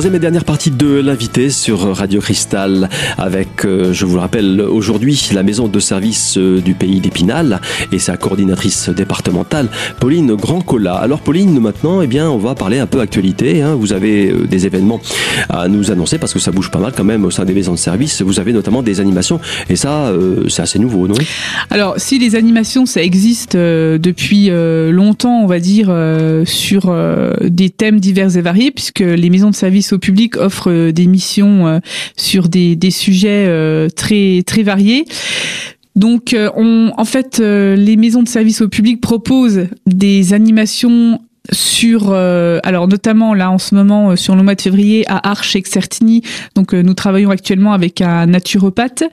Troisième 0.01 0.15
et 0.15 0.19
dernière 0.19 0.45
partie 0.45 0.71
de 0.71 0.99
l'invité 0.99 1.51
sur 1.51 1.95
Radio 1.95 2.21
Cristal 2.21 2.89
avec, 3.19 3.65
euh, 3.65 3.93
je 3.93 4.07
vous 4.07 4.15
le 4.15 4.21
rappelle, 4.21 4.59
aujourd'hui 4.59 5.29
la 5.31 5.43
maison 5.43 5.67
de 5.67 5.79
service 5.79 6.39
euh, 6.39 6.59
du 6.59 6.73
pays 6.73 6.99
d'Épinal 7.01 7.61
et 7.91 7.99
sa 7.99 8.17
coordinatrice 8.17 8.89
départementale, 8.89 9.67
Pauline 9.99 10.33
Grandcola. 10.33 10.95
Alors 10.95 11.19
Pauline, 11.19 11.59
maintenant, 11.59 12.01
eh 12.01 12.07
bien, 12.07 12.31
on 12.31 12.39
va 12.39 12.55
parler 12.55 12.79
un 12.79 12.87
peu 12.87 12.99
actualité. 12.99 13.61
Hein. 13.61 13.75
Vous 13.75 13.93
avez 13.93 14.31
euh, 14.31 14.47
des 14.47 14.65
événements 14.65 14.99
à 15.49 15.67
nous 15.67 15.91
annoncer 15.91 16.17
parce 16.17 16.33
que 16.33 16.39
ça 16.39 16.51
bouge 16.51 16.71
pas 16.71 16.79
mal 16.79 16.93
quand 16.97 17.03
même 17.03 17.23
au 17.23 17.29
sein 17.29 17.45
des 17.45 17.53
maisons 17.53 17.73
de 17.73 17.77
service. 17.77 18.23
Vous 18.23 18.39
avez 18.39 18.53
notamment 18.53 18.81
des 18.81 19.01
animations 19.01 19.39
et 19.69 19.75
ça, 19.75 20.11
c'est 20.49 20.63
assez 20.63 20.79
nouveau, 20.79 21.07
non? 21.07 21.15
Alors, 21.69 21.93
si 21.97 22.17
les 22.17 22.35
animations, 22.35 22.87
ça 22.87 23.03
existe 23.03 23.55
depuis 23.55 24.49
longtemps, 24.49 25.43
on 25.43 25.47
va 25.47 25.59
dire, 25.59 25.93
sur 26.45 26.91
des 27.41 27.69
thèmes 27.69 27.99
divers 27.99 28.35
et 28.35 28.41
variés, 28.41 28.71
puisque 28.71 29.01
les 29.01 29.29
maisons 29.29 29.51
de 29.51 29.55
service 29.55 29.90
au 29.93 29.99
public 29.99 30.37
offre 30.37 30.69
euh, 30.69 30.91
des 30.91 31.07
missions 31.07 31.67
euh, 31.67 31.79
sur 32.17 32.49
des, 32.49 32.77
sujets 32.91 33.45
euh, 33.47 33.87
très 33.89 34.43
très 34.45 34.63
variés. 34.63 35.05
Donc, 35.95 36.35
on, 36.55 36.91
en 36.97 37.05
fait, 37.05 37.39
les 37.39 37.97
maisons 37.97 38.23
de 38.23 38.27
service 38.29 38.61
au 38.61 38.69
public 38.69 39.01
proposent 39.01 39.67
des 39.85 40.33
animations 40.33 41.19
sur 41.51 42.13
alors 42.13 42.87
notamment 42.87 43.33
là 43.33 43.51
en 43.51 43.57
ce 43.57 43.75
moment 43.75 44.15
sur 44.15 44.35
le 44.35 44.43
mois 44.43 44.55
de 44.55 44.61
février 44.61 45.03
à 45.09 45.31
Arche 45.31 45.55
Exertini 45.55 46.21
donc 46.55 46.71
nous 46.73 46.93
travaillons 46.93 47.31
actuellement 47.31 47.73
avec 47.73 47.99
un 47.99 48.27
naturopathe 48.27 49.03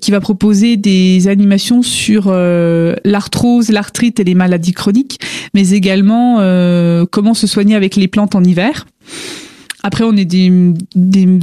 qui 0.00 0.10
va 0.10 0.20
proposer 0.20 0.78
des 0.78 1.28
animations 1.28 1.82
sur 1.82 2.32
l'arthrose, 2.32 3.68
l'arthrite 3.68 4.18
et 4.18 4.24
les 4.24 4.34
maladies 4.34 4.72
chroniques 4.72 5.20
mais 5.54 5.70
également 5.70 6.36
comment 7.12 7.34
se 7.34 7.46
soigner 7.46 7.76
avec 7.76 7.94
les 7.94 8.08
plantes 8.08 8.34
en 8.34 8.42
hiver. 8.42 8.86
Après, 9.86 10.02
on 10.02 10.16
est 10.16 10.24
des, 10.24 10.50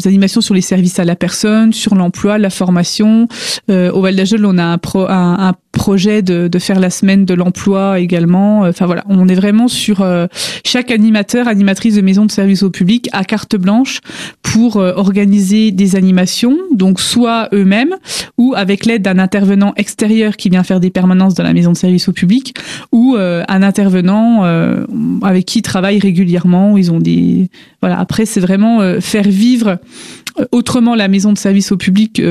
animations 0.05 0.41
sur 0.41 0.53
les 0.53 0.59
services 0.59 1.00
à 1.00 1.05
la 1.05 1.15
personne, 1.15 1.71
sur 1.71 1.95
l'emploi, 1.95 2.38
la 2.38 2.50
formation. 2.50 3.29
Euh, 3.69 3.89
au 3.93 4.01
Val 4.01 4.17
d'Ajol, 4.17 4.45
on 4.45 4.57
a 4.57 4.65
un, 4.65 4.77
pro, 4.77 5.05
un 5.07 5.53
projet 5.83 6.21
de, 6.21 6.47
de, 6.47 6.59
faire 6.59 6.79
la 6.79 6.89
semaine 6.89 7.25
de 7.25 7.33
l'emploi 7.33 7.99
également. 7.99 8.61
Enfin 8.61 8.85
voilà, 8.85 9.03
on 9.09 9.27
est 9.27 9.35
vraiment 9.35 9.67
sur 9.67 9.99
euh, 9.99 10.27
chaque 10.65 10.91
animateur, 10.91 11.49
animatrice 11.49 11.95
de 11.95 12.01
maison 12.01 12.25
de 12.25 12.31
service 12.31 12.63
au 12.63 12.69
public 12.69 13.09
à 13.11 13.25
carte 13.25 13.57
blanche 13.57 13.99
pour 14.41 14.77
euh, 14.77 14.93
organiser 14.95 15.71
des 15.71 15.97
animations, 15.97 16.57
donc 16.71 17.01
soit 17.01 17.49
eux-mêmes 17.51 17.95
ou 18.37 18.53
avec 18.55 18.85
l'aide 18.85 19.01
d'un 19.01 19.19
intervenant 19.19 19.73
extérieur 19.75 20.37
qui 20.37 20.49
vient 20.49 20.63
faire 20.63 20.79
des 20.79 20.89
permanences 20.89 21.33
dans 21.33 21.43
la 21.43 21.51
maison 21.51 21.73
de 21.73 21.77
service 21.77 22.07
au 22.07 22.13
public 22.13 22.55
ou 22.93 23.17
euh, 23.17 23.43
un 23.49 23.61
intervenant 23.61 24.43
avec 25.21 25.45
qui 25.45 25.59
ils 25.59 25.63
travaillent 25.63 25.99
régulièrement. 25.99 26.77
Ils 26.77 26.93
ont 26.93 26.99
des 26.99 27.49
voilà. 27.81 27.99
Après, 27.99 28.25
c'est 28.25 28.39
vraiment 28.39 28.79
faire 29.01 29.27
vivre 29.27 29.79
autrement 30.51 30.95
la 30.95 31.09
maison 31.09 31.33
de 31.33 31.37
service 31.37 31.73
au 31.73 31.77
public 31.77 32.21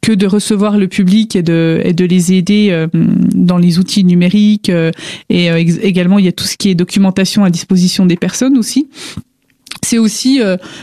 que 0.00 0.12
de 0.12 0.26
recevoir 0.26 0.78
le 0.78 0.88
public 0.88 1.36
et 1.36 1.42
de, 1.42 1.80
et 1.84 1.92
de 1.92 2.04
les 2.04 2.32
aider 2.32 2.68
euh, 2.70 2.86
dans 3.34 3.58
les 3.58 3.78
outils 3.78 4.04
numériques. 4.04 4.70
Euh, 4.70 4.90
et 5.28 5.50
euh, 5.50 5.58
également, 5.82 6.18
il 6.18 6.24
y 6.24 6.28
a 6.28 6.32
tout 6.32 6.44
ce 6.44 6.56
qui 6.56 6.70
est 6.70 6.74
documentation 6.74 7.44
à 7.44 7.50
disposition 7.50 8.06
des 8.06 8.16
personnes 8.16 8.56
aussi 8.58 8.88
c'est 9.82 9.98
aussi 9.98 10.40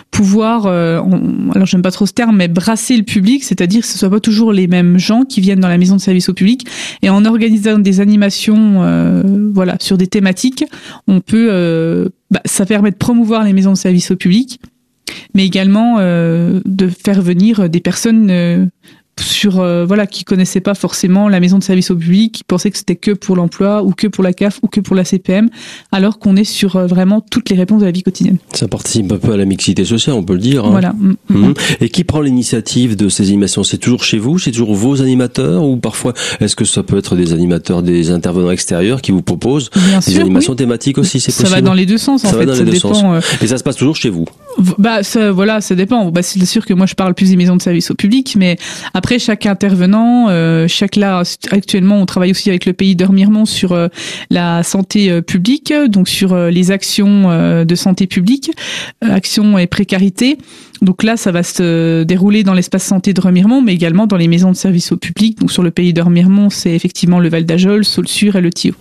pouvoir, 0.09 0.65
alors 0.65 1.65
j'aime 1.65 1.81
pas 1.83 1.91
trop 1.91 2.07
ce 2.07 2.13
terme, 2.13 2.37
mais 2.37 2.47
brasser 2.47 2.95
le 2.97 3.03
public, 3.03 3.43
c'est-à-dire 3.43 3.81
que 3.81 3.87
ce 3.87 3.99
soit 3.99 4.09
pas 4.09 4.19
toujours 4.19 4.51
les 4.51 4.67
mêmes 4.67 4.97
gens 4.97 5.25
qui 5.25 5.41
viennent 5.41 5.59
dans 5.59 5.67
la 5.67 5.77
maison 5.77 5.95
de 5.95 6.01
service 6.01 6.29
au 6.29 6.33
public. 6.33 6.65
Et 7.03 7.09
en 7.09 7.23
organisant 7.25 7.77
des 7.77 7.99
animations, 7.99 9.21
voilà, 9.53 9.75
sur 9.79 9.97
des 9.97 10.07
thématiques, 10.07 10.63
on 11.07 11.19
peut, 11.19 12.09
bah, 12.31 12.41
ça 12.45 12.65
permet 12.65 12.89
de 12.89 12.95
promouvoir 12.95 13.43
les 13.43 13.53
maisons 13.53 13.73
de 13.73 13.77
service 13.77 14.09
au 14.09 14.15
public, 14.15 14.59
mais 15.35 15.45
également 15.45 15.99
de 15.99 16.87
faire 16.87 17.21
venir 17.21 17.69
des 17.69 17.81
personnes 17.81 18.71
sur 19.19 19.59
euh, 19.59 19.85
voilà 19.85 20.07
qui 20.07 20.23
connaissaient 20.23 20.59
pas 20.59 20.73
forcément 20.73 21.29
la 21.29 21.39
maison 21.39 21.57
de 21.57 21.63
service 21.63 21.91
au 21.91 21.95
public, 21.95 22.33
qui 22.33 22.43
pensaient 22.43 22.71
que 22.71 22.77
c'était 22.77 22.95
que 22.95 23.11
pour 23.11 23.35
l'emploi 23.35 23.83
ou 23.83 23.91
que 23.91 24.07
pour 24.07 24.23
la 24.23 24.33
CAF 24.33 24.59
ou 24.61 24.67
que 24.67 24.79
pour 24.79 24.95
la 24.95 25.05
CPM, 25.05 25.49
alors 25.91 26.19
qu'on 26.19 26.35
est 26.35 26.43
sur 26.43 26.75
euh, 26.75 26.87
vraiment 26.87 27.21
toutes 27.21 27.49
les 27.49 27.55
réponses 27.55 27.81
de 27.81 27.85
la 27.85 27.91
vie 27.91 28.03
quotidienne. 28.03 28.37
Ça 28.53 28.67
participe 28.67 29.11
un 29.11 29.17
peu 29.17 29.33
à 29.33 29.37
la 29.37 29.45
mixité 29.45 29.85
sociale, 29.85 30.15
on 30.15 30.23
peut 30.23 30.33
le 30.33 30.39
dire. 30.39 30.65
Hein. 30.65 30.71
Voilà. 30.71 30.93
Mm, 30.93 31.15
mm, 31.29 31.47
mm. 31.49 31.53
Et 31.81 31.89
qui 31.89 32.03
prend 32.03 32.21
l'initiative 32.21 32.95
de 32.95 33.09
ces 33.09 33.27
animations? 33.27 33.63
C'est 33.63 33.77
toujours 33.77 34.03
chez 34.03 34.17
vous 34.17 34.37
C'est 34.39 34.51
toujours 34.51 34.73
vos 34.73 35.01
animateurs 35.01 35.63
ou 35.63 35.77
parfois 35.77 36.13
est-ce 36.39 36.55
que 36.55 36.65
ça 36.65 36.83
peut 36.83 36.97
être 36.97 37.15
des 37.15 37.31
animateurs, 37.33 37.83
des 37.83 38.11
intervenants 38.11 38.51
extérieurs 38.51 39.01
qui 39.01 39.11
vous 39.11 39.21
proposent 39.21 39.69
des 40.05 40.19
animations 40.19 40.55
thématiques 40.55 40.97
aussi 40.97 41.19
C'est 41.19 41.31
possible. 41.31 41.49
Ça 41.49 41.55
va 41.55 41.61
dans 41.61 41.73
les 41.73 41.85
deux 41.85 41.97
sens 41.97 42.25
en 42.25 42.29
ça 42.29 42.37
fait. 42.37 42.45
Va 42.45 42.53
dans 42.53 42.63
les 42.63 42.71
deux 42.71 42.79
sens. 42.79 43.01
Euh, 43.03 43.21
Et 43.41 43.47
ça 43.47 43.57
se 43.57 43.63
passe 43.63 43.75
toujours 43.77 43.95
chez 43.95 44.09
vous? 44.09 44.25
Bah 44.77 45.03
ça, 45.03 45.31
voilà, 45.31 45.61
ça 45.61 45.75
dépend. 45.75 46.11
Bah, 46.11 46.21
c'est 46.21 46.45
sûr 46.45 46.65
que 46.65 46.73
moi 46.73 46.85
je 46.85 46.95
parle 46.95 47.13
plus 47.13 47.29
des 47.29 47.35
maisons 47.35 47.55
de 47.55 47.61
service 47.61 47.91
au 47.91 47.95
public, 47.95 48.35
mais 48.37 48.57
après 48.93 49.04
chaque 49.19 49.45
intervenant 49.45 50.29
euh, 50.29 50.67
chaque 50.67 50.95
là, 50.95 51.23
actuellement, 51.51 51.99
on 52.01 52.05
travaille 52.05 52.31
aussi 52.31 52.49
avec 52.49 52.65
le 52.65 52.73
pays 52.73 52.95
d'Ormiremont 52.95 53.45
sur 53.45 53.71
euh, 53.71 53.87
la 54.29 54.63
santé 54.63 55.09
euh, 55.09 55.21
publique, 55.21 55.73
donc 55.87 56.07
sur 56.07 56.35
les 56.35 56.71
actions 56.71 57.65
de 57.65 57.75
santé 57.75 58.07
publique, 58.07 58.51
actions 59.01 59.57
et 59.57 59.67
précarité. 59.67 60.37
Donc 60.81 61.03
là, 61.03 61.17
ça 61.17 61.31
va 61.31 61.43
se 61.43 62.03
dérouler 62.03 62.43
dans 62.43 62.53
l'espace 62.53 62.83
santé 62.83 63.13
de 63.13 63.21
Remiremont, 63.21 63.61
mais 63.61 63.73
également 63.73 64.07
dans 64.07 64.17
les 64.17 64.27
maisons 64.27 64.51
de 64.51 64.55
service 64.55 64.91
au 64.91 64.97
public. 64.97 65.39
Donc 65.39 65.51
sur 65.51 65.63
le 65.63 65.71
pays 65.71 65.93
d'Ormiremont, 65.93 66.49
c'est 66.49 66.71
effectivement 66.71 67.19
le 67.19 67.29
Val 67.29 67.45
d'Ajol, 67.45 67.85
Saulsure 67.85 68.35
et 68.35 68.41
le 68.41 68.51
Thio. 68.51 68.73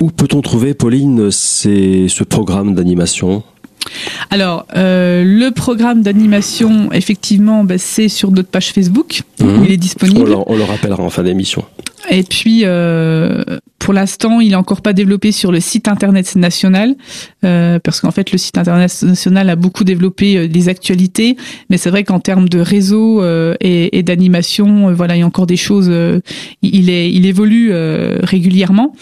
Où 0.00 0.10
peut-on 0.10 0.40
trouver, 0.40 0.74
Pauline, 0.74 1.30
ce 1.30 2.24
programme 2.24 2.74
d'animation? 2.74 3.42
Alors, 4.30 4.66
euh, 4.76 5.22
le 5.24 5.50
programme 5.50 6.02
d'animation, 6.02 6.92
effectivement, 6.92 7.64
bah, 7.64 7.78
c'est 7.78 8.08
sur 8.08 8.30
notre 8.30 8.48
page 8.48 8.72
Facebook. 8.72 9.22
Mhm. 9.40 9.64
Il 9.64 9.72
est 9.72 9.76
disponible. 9.76 10.34
On 10.46 10.56
le, 10.56 10.64
rappellera 10.64 11.02
en 11.02 11.10
fin 11.10 11.22
d'émission. 11.22 11.64
Et 12.10 12.22
puis, 12.22 12.62
euh, 12.64 13.44
pour 13.78 13.94
l'instant, 13.94 14.40
il 14.40 14.50
n'est 14.50 14.54
encore 14.56 14.82
pas 14.82 14.92
développé 14.92 15.32
sur 15.32 15.52
le 15.52 15.60
site 15.60 15.88
internet 15.88 16.36
national, 16.36 16.94
euh, 17.44 17.78
parce 17.78 18.00
qu'en 18.00 18.10
fait, 18.10 18.30
le 18.32 18.38
site 18.38 18.58
internet 18.58 19.02
national 19.02 19.48
a 19.48 19.56
beaucoup 19.56 19.84
développé 19.84 20.48
des 20.48 20.68
actualités, 20.68 21.36
mais 21.70 21.78
c'est 21.78 21.90
vrai 21.90 22.04
qu'en 22.04 22.20
termes 22.20 22.48
de 22.48 22.58
réseau 22.58 23.24
et, 23.60 24.02
d'animation, 24.02 24.92
voilà, 24.92 25.16
il 25.16 25.20
y 25.20 25.22
a 25.22 25.26
encore 25.26 25.46
des 25.46 25.56
choses. 25.56 25.90
il, 26.62 26.90
est, 26.90 27.10
il 27.10 27.24
évolue 27.24 27.72
régulièrement. 28.22 28.94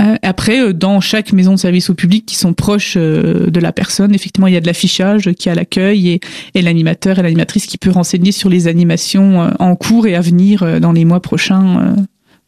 Euh, 0.00 0.16
après, 0.22 0.60
euh, 0.60 0.72
dans 0.72 1.00
chaque 1.00 1.32
maison 1.32 1.54
de 1.54 1.58
service 1.58 1.90
au 1.90 1.94
public 1.94 2.24
qui 2.26 2.36
sont 2.36 2.52
proches 2.52 2.94
euh, 2.96 3.50
de 3.50 3.60
la 3.60 3.72
personne, 3.72 4.14
effectivement, 4.14 4.46
il 4.46 4.54
y 4.54 4.56
a 4.56 4.60
de 4.60 4.66
l'affichage 4.66 5.32
qui 5.32 5.48
a 5.48 5.54
l'accueil 5.54 6.08
et, 6.08 6.20
et 6.54 6.62
l'animateur 6.62 7.18
et 7.18 7.22
l'animatrice 7.22 7.66
qui 7.66 7.78
peut 7.78 7.90
renseigner 7.90 8.32
sur 8.32 8.48
les 8.48 8.68
animations 8.68 9.50
en 9.58 9.76
cours 9.76 10.06
et 10.06 10.14
à 10.14 10.20
venir 10.20 10.80
dans 10.80 10.92
les 10.92 11.04
mois 11.04 11.20
prochains 11.20 11.94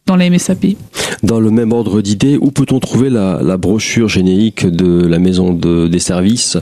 dans 0.07 0.17
la 0.17 0.29
MSAP. 0.29 0.77
Dans 1.23 1.41
le 1.41 1.51
même 1.51 1.73
ordre 1.73 2.01
d'idées, 2.01 2.37
où 2.41 2.51
peut-on 2.51 2.81
trouver 2.81 3.11
la, 3.11 3.41
la, 3.43 3.57
brochure 3.57 4.09
générique 4.09 4.67
de 4.67 5.07
la 5.07 5.19
maison 5.19 5.53
de, 5.53 5.87
des 5.87 5.99
services? 5.99 6.59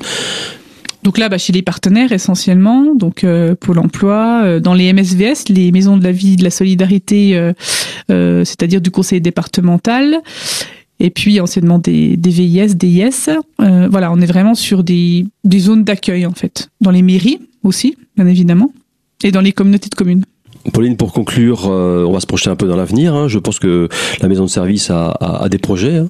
Donc 1.02 1.16
là, 1.16 1.28
bah, 1.30 1.38
chez 1.38 1.52
les 1.52 1.62
partenaires 1.62 2.12
essentiellement, 2.12 2.94
donc 2.94 3.24
euh, 3.24 3.54
Pôle 3.54 3.78
Emploi, 3.78 4.60
dans 4.60 4.74
les 4.74 4.92
MSVS, 4.92 5.48
les 5.48 5.72
maisons 5.72 5.96
de 5.96 6.04
la 6.04 6.12
vie, 6.12 6.36
de 6.36 6.44
la 6.44 6.50
solidarité, 6.50 7.52
euh, 8.10 8.44
c'est-à-dire 8.44 8.80
du 8.80 8.90
conseil 8.90 9.20
départemental, 9.20 10.20
et 11.00 11.10
puis 11.10 11.40
anciennement 11.40 11.78
des, 11.78 12.16
des 12.16 12.30
VIS, 12.30 12.76
des 12.76 12.88
IS. 12.88 13.30
Euh, 13.60 13.88
voilà, 13.90 14.12
on 14.12 14.20
est 14.20 14.26
vraiment 14.26 14.54
sur 14.54 14.84
des, 14.84 15.26
des 15.44 15.58
zones 15.58 15.82
d'accueil 15.82 16.26
en 16.26 16.32
fait, 16.32 16.68
dans 16.80 16.90
les 16.90 17.02
mairies 17.02 17.40
aussi, 17.64 17.96
bien 18.16 18.26
évidemment, 18.26 18.72
et 19.24 19.32
dans 19.32 19.40
les 19.40 19.52
communautés 19.52 19.88
de 19.88 19.94
communes. 19.94 20.24
Pauline, 20.72 20.96
pour 20.96 21.12
conclure, 21.12 21.68
euh, 21.68 22.04
on 22.06 22.12
va 22.12 22.20
se 22.20 22.26
projeter 22.26 22.50
un 22.50 22.56
peu 22.56 22.68
dans 22.68 22.76
l'avenir. 22.76 23.14
Hein. 23.14 23.28
Je 23.28 23.38
pense 23.38 23.58
que 23.58 23.88
la 24.20 24.28
maison 24.28 24.44
de 24.44 24.50
service 24.50 24.90
a, 24.90 25.10
a, 25.10 25.44
a 25.44 25.48
des 25.48 25.58
projets. 25.58 25.96
Hein. 25.96 26.08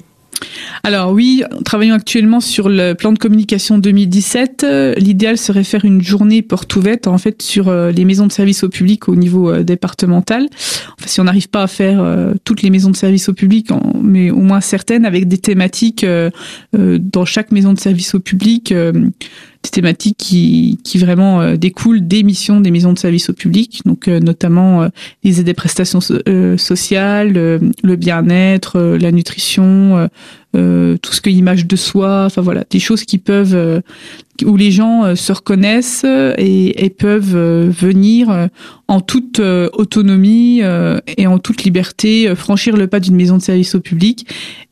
Alors 0.82 1.12
oui, 1.12 1.42
travaillons 1.64 1.94
actuellement 1.94 2.40
sur 2.40 2.68
le 2.68 2.94
plan 2.94 3.12
de 3.12 3.18
communication 3.18 3.78
2017. 3.78 4.66
L'idéal 4.96 5.37
serait 5.37 5.64
faire 5.64 5.84
une 5.84 6.02
journée 6.02 6.42
porte 6.42 6.75
ouverte 6.76 7.06
en 7.06 7.18
fait 7.18 7.42
sur 7.42 7.68
euh, 7.68 7.90
les 7.90 8.04
maisons 8.04 8.26
de 8.26 8.32
service 8.32 8.64
au 8.64 8.68
public 8.68 9.08
au 9.08 9.16
niveau 9.16 9.50
euh, 9.50 9.62
départemental. 9.62 10.49
Enfin, 10.99 11.06
si 11.06 11.20
on 11.20 11.25
n'arrive 11.25 11.49
pas 11.49 11.62
à 11.62 11.66
faire 11.66 12.00
euh, 12.00 12.32
toutes 12.44 12.62
les 12.62 12.70
maisons 12.70 12.90
de 12.90 12.96
service 12.96 13.28
au 13.28 13.34
public, 13.34 13.68
mais 14.02 14.30
au 14.30 14.40
moins 14.40 14.60
certaines 14.60 15.04
avec 15.04 15.28
des 15.28 15.38
thématiques 15.38 16.06
dans 16.72 17.25
chaque 17.25 17.52
maison 17.52 17.72
de 17.72 17.78
service 17.78 18.14
au 18.14 18.20
public 18.20 18.72
des 19.62 19.71
thématiques 19.71 20.17
qui, 20.17 20.79
qui 20.85 20.99
vraiment 20.99 21.40
euh, 21.40 21.57
découlent 21.57 22.07
des 22.07 22.23
missions 22.23 22.61
des 22.61 22.71
maisons 22.71 22.93
de 22.93 22.99
service 22.99 23.29
au 23.29 23.33
public, 23.33 23.83
donc 23.85 24.09
euh, 24.09 24.19
notamment 24.19 24.83
euh, 24.83 24.88
les 25.23 25.40
aides 25.40 25.47
des 25.47 25.55
prestations 25.55 26.00
sociales, 26.00 27.33
le 27.33 27.97
bien-être, 27.97 28.79
la 28.81 29.11
nutrition, 29.12 30.09
tout 30.52 31.12
ce 31.12 31.21
que 31.21 31.31
l'image 31.31 31.67
de 31.67 31.76
soi, 31.76 32.25
enfin 32.26 32.40
voilà, 32.40 32.64
des 32.71 32.79
choses 32.79 33.05
qui 33.05 33.19
peuvent 33.19 33.83
où 34.45 34.57
les 34.57 34.71
gens 34.71 35.14
se 35.17 35.33
reconnaissent 35.33 36.05
et, 36.05 36.85
et 36.85 36.90
peuvent 36.90 37.69
venir 37.69 38.49
en 38.88 39.00
toute 39.00 39.40
autonomie 39.40 40.61
et 41.17 41.26
en 41.26 41.38
toute 41.38 41.64
liberté 41.64 42.35
franchir 42.35 42.76
le 42.76 42.87
pas 42.87 43.00
d'une 43.00 43.17
maison 43.17 43.37
de 43.37 43.43
service 43.43 43.75
au 43.75 43.81
public 43.81 44.26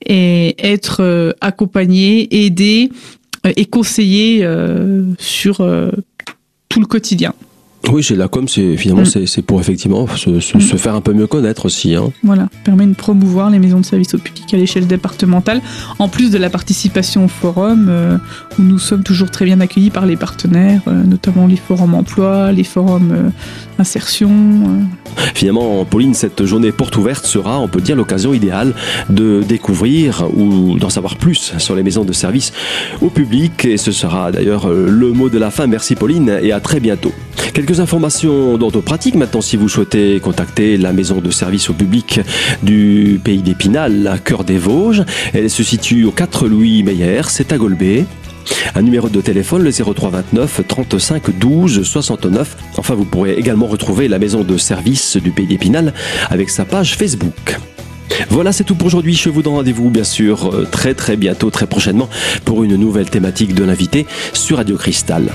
et 0.07 0.55
être 0.59 1.35
accompagnés, 1.41 2.45
aidés 2.45 2.91
et 3.45 3.67
conseiller 3.67 4.45
euh, 4.45 5.05
sur 5.19 5.61
euh, 5.61 5.91
tout 6.69 6.81
le 6.81 6.87
quotidien. 6.87 7.35
Oui, 7.91 8.03
chez 8.03 8.17
la 8.17 8.29
com, 8.29 8.47
c'est 8.49 8.77
finalement 8.77 9.03
mm. 9.03 9.27
c'est 9.27 9.43
pour 9.43 9.61
effectivement 9.61 10.07
se, 10.07 10.31
mm. 10.31 10.41
se, 10.41 10.77
faire 10.77 10.95
un 10.95 11.01
peu 11.01 11.13
mieux 11.13 11.27
connaître 11.27 11.67
aussi. 11.67 11.95
Hein. 11.95 12.11
Voilà, 12.23 12.49
permet 12.65 12.87
de 12.87 12.95
promouvoir 12.95 13.51
les 13.51 13.59
maisons 13.59 13.81
de 13.81 13.85
service 13.85 14.15
au 14.15 14.19
public 14.19 14.53
à 14.53 14.57
l'échelle 14.57 14.87
départementale, 14.87 15.63
en 15.99 16.09
plus 16.09 16.31
de 16.31 16.39
la 16.39 16.51
participation 16.51 17.25
au 17.25 17.29
forum 17.29 17.87
euh, 17.89 18.19
où 18.59 18.63
nous 18.63 18.79
sommes 18.79 19.03
toujours 19.03 19.31
très 19.31 19.45
bien 19.45 19.61
accueillis 19.61 19.91
par 19.91 20.07
les 20.07 20.17
partenaires, 20.17 20.83
euh, 20.89 21.03
notamment 21.05 21.47
les 21.47 21.57
forums 21.57 21.95
emploi, 21.95 22.53
les 22.53 22.65
forums 22.65 23.13
euh, 23.13 23.31
insertion. 23.79 24.31
Finalement, 25.35 25.85
Pauline, 25.85 26.15
cette 26.15 26.45
journée 26.45 26.73
porte 26.73 26.97
ouverte 26.97 27.25
sera, 27.27 27.59
on 27.61 27.69
peut 27.69 27.81
dire, 27.81 27.97
l'occasion 27.97 28.35
idéale 28.35 28.75
de 29.09 29.43
découvrir 29.43 30.25
ou 30.37 30.79
d'en 30.79 30.91
savoir 30.91 31.17
plus 31.17 31.55
sur 31.59 31.75
les 31.75 31.83
maisons 31.83 32.05
de 32.05 32.13
service 32.13 32.53
au 33.01 33.09
public. 33.09 33.65
Et 33.65 33.77
ce 33.77 33.93
sera 33.93 34.33
d'ailleurs 34.33 34.69
le 34.69 35.13
mot 35.13 35.29
de 35.29 35.39
la 35.39 35.51
fin. 35.51 35.67
Merci 35.67 35.95
Pauline 35.95 36.39
et 36.43 36.53
à 36.53 36.61
très 36.61 36.81
bientôt. 36.81 37.13
Quelques 37.55 37.78
informations 37.81 38.57
d'ordre 38.59 38.81
pratique 38.81 39.15
maintenant 39.15 39.41
si 39.41 39.57
vous 39.57 39.69
souhaitez 39.69 40.21
contacter 40.21 40.77
la 40.77 40.93
maison 40.93 41.21
de 41.21 41.31
service 41.31 41.71
au 41.71 41.73
public 41.73 42.21
du 42.63 43.21
pays 43.23 43.43
d'Épinal, 43.43 44.07
à 44.07 44.19
Cœur 44.19 44.45
des 44.45 44.59
Vosges. 44.59 45.05
Elle 45.35 45.51
se 45.51 45.63
situe 45.63 46.05
au 46.05 46.11
4 46.11 46.49
Louis 46.49 46.83
Meyer, 46.83 47.23
c'est 47.29 47.53
à 47.53 47.59
Golbet. 47.59 48.05
Un 48.75 48.83
numéro 48.83 49.09
de 49.09 49.21
téléphone, 49.21 49.63
le 49.63 49.71
0329 49.71 50.63
35 50.67 51.39
12 51.39 51.83
69. 51.83 52.57
Enfin, 52.77 52.95
vous 52.95 53.05
pourrez 53.05 53.35
également 53.35 53.67
retrouver 53.67 54.09
la 54.09 54.19
maison 54.19 54.43
de 54.43 54.57
service 54.57 55.17
du 55.17 55.31
pays 55.31 55.47
d'Épinal 55.47 55.93
avec 56.31 56.51
sa 56.51 56.65
page 56.65 56.97
Facebook. 56.97 57.59
Voilà, 58.31 58.53
c'est 58.53 58.65
tout 58.65 58.75
pour 58.75 58.87
aujourd'hui. 58.87 59.15
Je 59.15 59.29
vous 59.29 59.43
donne 59.43 59.55
rendez-vous, 59.55 59.91
bien 59.91 60.05
sûr, 60.05 60.55
euh, 60.55 60.67
très 60.71 60.95
très 60.95 61.17
bientôt, 61.17 61.51
très 61.51 61.67
prochainement, 61.67 62.09
pour 62.45 62.65
une 62.65 62.77
nouvelle 62.77 63.11
thématique 63.11 63.55
de 63.55 63.65
l'invité 63.65 64.07
sur 64.33 64.57
Radio 64.57 64.77
Cristal. 64.77 65.31